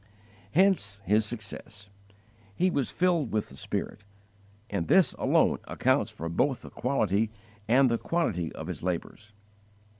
_Hence 0.53 1.03
his 1.05 1.27
success; 1.27 1.91
he 2.55 2.71
was 2.71 2.89
filled 2.89 3.31
with 3.31 3.49
the 3.49 3.55
Spirit: 3.55 4.03
and 4.67 4.87
this 4.87 5.13
alone 5.19 5.59
accounts 5.67 6.11
both 6.11 6.55
for 6.57 6.69
the 6.69 6.71
quality 6.73 7.29
and 7.67 7.87
the 7.87 7.99
quantity 7.99 8.51
of 8.53 8.65
his 8.65 8.81
labours. 8.81 9.33